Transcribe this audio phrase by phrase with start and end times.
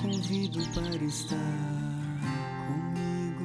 [0.00, 1.36] convido para estar
[2.66, 3.40] comigo.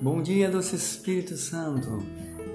[0.00, 2.02] Bom dia, doce Espírito Santo.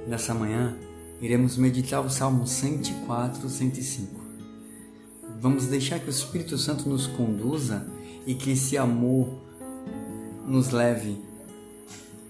[0.07, 0.75] Nessa manhã,
[1.21, 4.19] iremos meditar o Salmo 104, 105.
[5.39, 7.85] Vamos deixar que o Espírito Santo nos conduza
[8.25, 9.43] e que esse amor
[10.47, 11.21] nos leve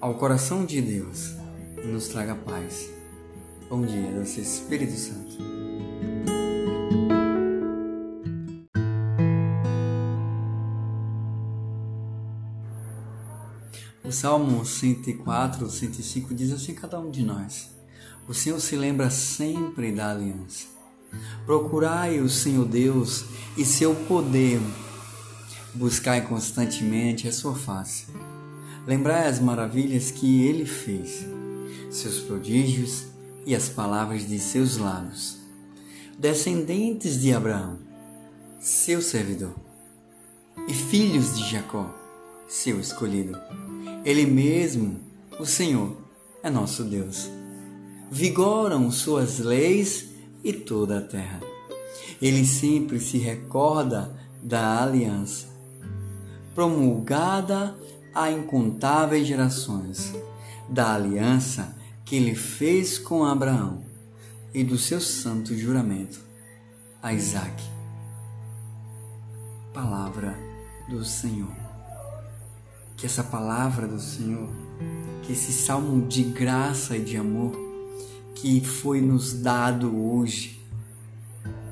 [0.01, 1.44] ao coração de Deus
[1.83, 2.89] nos traga paz.
[3.69, 5.37] Bom dia, Deus Espírito Santo.
[14.03, 17.71] O Salmo 104, 105 diz assim: Cada um de nós.
[18.27, 20.75] O Senhor se lembra sempre da aliança
[21.45, 23.25] Procurai o Senhor Deus
[23.57, 24.59] e seu poder.
[25.73, 28.07] Buscai constantemente a sua face.
[28.87, 31.25] Lembrai as maravilhas que ele fez,
[31.89, 33.05] seus prodígios
[33.45, 35.37] e as palavras de seus lábios.
[36.17, 37.77] Descendentes de Abraão,
[38.59, 39.55] seu servidor,
[40.67, 41.93] e filhos de Jacó,
[42.47, 43.37] seu escolhido.
[44.03, 44.99] Ele mesmo,
[45.39, 45.95] o Senhor,
[46.41, 47.29] é nosso Deus.
[48.09, 50.09] Vigoram suas leis
[50.43, 51.41] e toda a terra.
[52.21, 55.47] Ele sempre se recorda da aliança,
[56.53, 57.75] promulgada
[58.13, 60.13] a incontáveis gerações,
[60.69, 63.83] da aliança que ele fez com Abraão
[64.53, 66.19] e do seu santo juramento
[67.01, 67.63] a Isaac.
[69.73, 70.37] Palavra
[70.89, 71.55] do Senhor.
[72.95, 74.49] Que essa palavra do Senhor,
[75.21, 77.53] que esse salmo de graça e de amor
[78.33, 80.65] que foi nos dado hoje,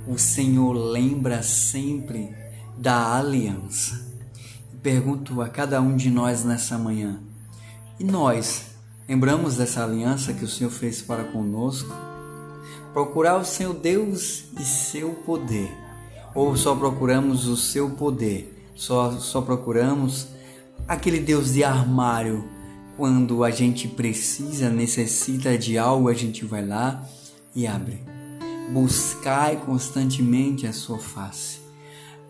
[0.07, 2.35] o Senhor lembra sempre
[2.77, 4.05] da aliança.
[4.81, 7.21] Pergunto a cada um de nós nessa manhã:
[7.99, 8.72] e nós
[9.07, 11.93] lembramos dessa aliança que o Senhor fez para conosco?
[12.93, 15.71] Procurar o seu Deus e seu poder,
[16.35, 20.27] ou só procuramos o seu poder, só, só procuramos
[20.87, 22.47] aquele Deus de armário
[22.95, 27.03] quando a gente precisa, necessita de algo, a gente vai lá
[27.55, 27.99] e abre.
[28.71, 31.62] Buscai constantemente a sua face.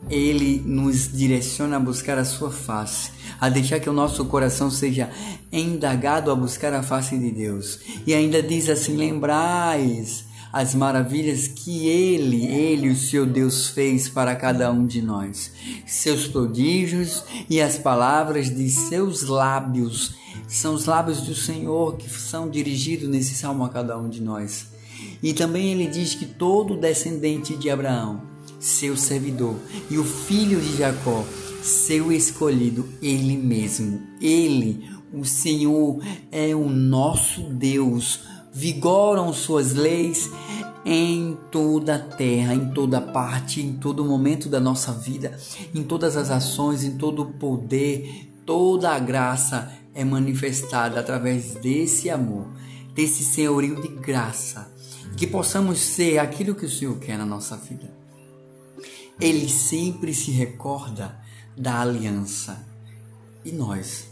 [0.10, 5.10] Ele nos direciona a buscar a sua face, a deixar que o nosso coração seja
[5.52, 7.80] indagado a buscar a face de Deus.
[8.06, 14.36] E ainda diz assim: lembrais as maravilhas que Ele, Ele, o seu Deus, fez para
[14.36, 15.52] cada um de nós,
[15.88, 20.14] seus prodígios e as palavras de seus lábios.
[20.48, 24.68] São os lábios do Senhor que são dirigidos nesse salmo a cada um de nós.
[25.24, 28.33] E também ele diz que todo descendente de Abraão,
[28.64, 29.58] seu servidor,
[29.90, 31.26] e o filho de Jacó,
[31.62, 36.02] seu escolhido, ele mesmo, ele, o Senhor,
[36.32, 38.22] é o nosso Deus.
[38.54, 40.30] Vigoram suas leis
[40.86, 45.38] em toda a terra, em toda parte, em todo momento da nossa vida,
[45.76, 52.10] em todas as ações, em todo o poder, toda a graça é manifestada através desse
[52.10, 52.48] amor,
[52.96, 54.72] desse senhorio de graça,
[55.18, 57.93] que possamos ser aquilo que o Senhor quer na nossa vida.
[59.20, 61.20] Ele sempre se recorda
[61.56, 62.66] da aliança.
[63.46, 64.06] E nós,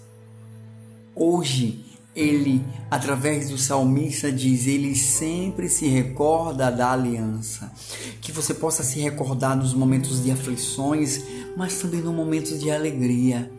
[1.16, 1.86] hoje,
[2.16, 7.72] ele, através do salmista, diz: Ele sempre se recorda da aliança.
[8.20, 11.24] Que você possa se recordar nos momentos de aflições,
[11.56, 13.52] mas também no momento de alegria,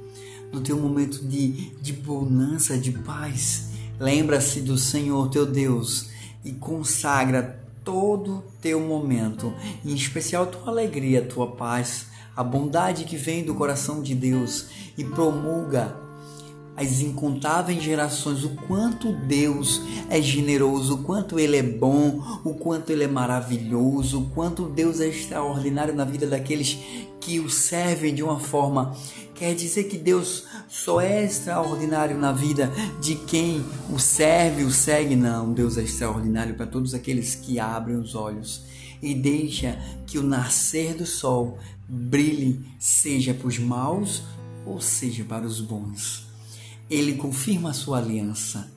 [0.53, 3.71] no teu momento de, de bonança, de paz.
[3.99, 6.11] Lembra-se do Senhor teu Deus
[6.45, 9.53] e consagra todo teu momento,
[9.85, 12.07] em especial tua alegria, tua paz,
[12.37, 14.67] a bondade que vem do coração de Deus
[14.97, 16.03] e promulga
[16.75, 22.91] as incontáveis gerações o quanto Deus é generoso, o quanto Ele é bom, o quanto
[22.91, 26.79] Ele é maravilhoso, o quanto Deus é extraordinário na vida daqueles
[27.21, 28.97] que o servem de uma forma.
[29.35, 35.15] Quer dizer que Deus só é extraordinário na vida de quem o serve, o segue?
[35.15, 38.65] Não, Deus é extraordinário para todos aqueles que abrem os olhos
[39.03, 44.23] e deixa que o nascer do sol brilhe, seja para os maus
[44.65, 46.33] ou seja para os bons
[46.93, 48.71] ele confirma a sua aliança,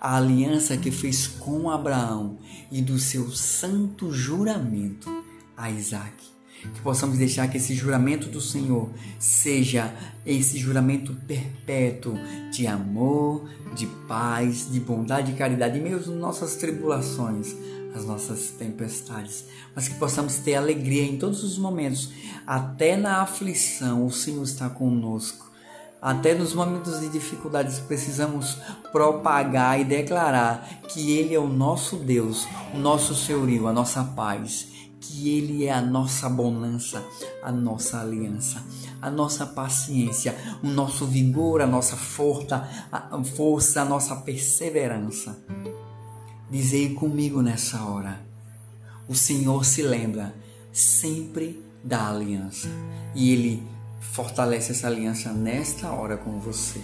[0.00, 2.36] a aliança que fez com Abraão
[2.70, 5.08] e do seu santo juramento
[5.56, 6.29] a Isaac.
[6.62, 12.14] Que possamos deixar que esse juramento do Senhor seja esse juramento perpétuo
[12.52, 17.54] de amor, de paz, de bondade e caridade, meio às nossas tribulações,
[17.94, 22.10] as nossas tempestades, mas que possamos ter alegria em todos os momentos,
[22.46, 25.50] até na aflição, o Senhor está conosco.
[26.00, 28.56] Até nos momentos de dificuldades precisamos
[28.90, 34.66] propagar e declarar que Ele é o nosso Deus, o nosso Senhorio, a nossa paz,
[35.00, 37.02] que Ele é a nossa bonança,
[37.42, 38.62] a nossa aliança,
[39.00, 45.38] a nossa paciência, o nosso vigor, a nossa força, a força, a nossa perseverança.
[46.50, 48.20] Dizei comigo nessa hora.
[49.08, 50.34] O Senhor se lembra
[50.72, 52.68] sempre da aliança
[53.14, 53.62] e Ele
[54.00, 56.80] fortalece essa aliança nesta hora com você.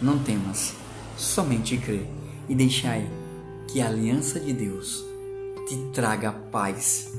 [0.00, 0.74] Não temas,
[1.16, 2.06] somente crê
[2.48, 3.08] e deixai
[3.68, 5.04] que a aliança de Deus
[5.68, 7.12] te traga paz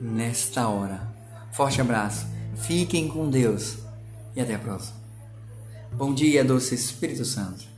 [0.00, 1.08] nesta hora.
[1.52, 3.78] Forte abraço, fiquem com Deus
[4.34, 4.96] e até a próxima.
[5.92, 7.77] Bom dia, doce Espírito Santo.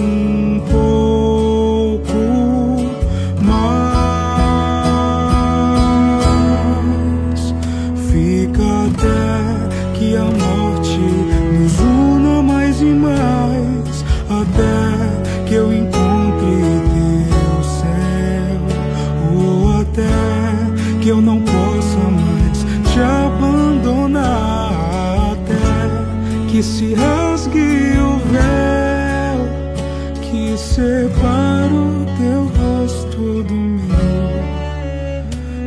[26.63, 29.39] se rasgue o véu
[30.21, 34.43] que separa o teu rosto do meu,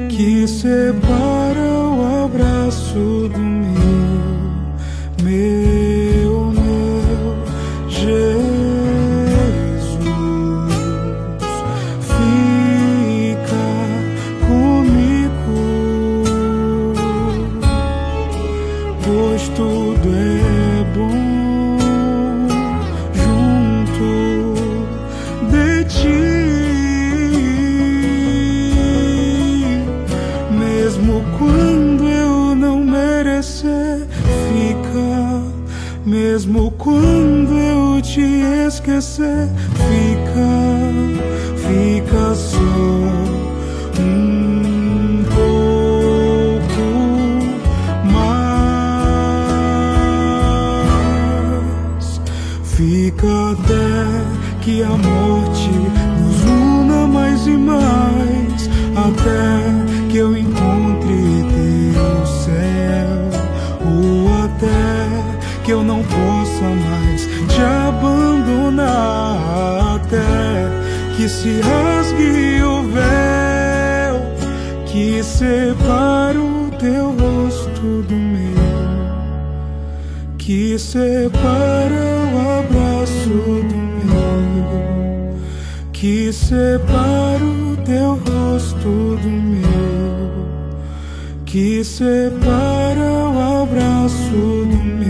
[0.08, 3.93] que separa o abraço do meu,
[71.16, 74.16] que se rasgue o véu
[74.86, 78.54] que separa o teu rosto do meu,
[80.38, 83.94] que separa o abraço do meu
[86.04, 90.46] que separa o teu rosto do meu,
[91.46, 95.03] que separa o abraço do meu,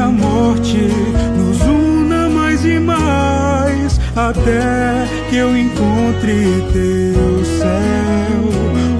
[0.00, 0.88] a morte
[1.36, 8.42] nos una mais e mais, até que eu encontre teu céu,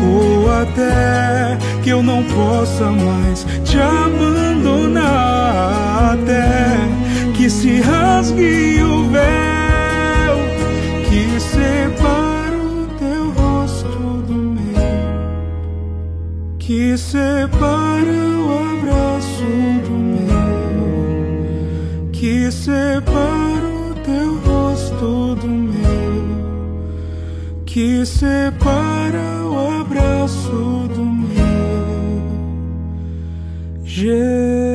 [0.07, 4.99] ou até que eu não possa mais te abandonar,
[6.12, 6.45] até
[7.35, 10.37] que se rasgue o véu
[11.09, 14.83] que separa o teu rosto do meu,
[16.59, 18.29] que separa
[22.50, 26.26] que separa o teu rosto do meu,
[27.64, 31.38] que separa o abraço do meu.
[33.85, 34.69] Jesus.